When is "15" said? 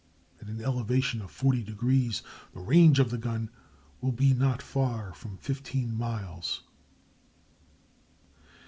5.37-5.95